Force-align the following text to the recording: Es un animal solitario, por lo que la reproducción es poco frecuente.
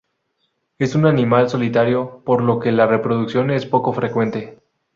Es 0.79 0.95
un 0.95 1.05
animal 1.05 1.47
solitario, 1.47 2.23
por 2.25 2.41
lo 2.41 2.59
que 2.59 2.71
la 2.71 2.87
reproducción 2.87 3.51
es 3.51 3.67
poco 3.67 3.93
frecuente. 3.93 4.57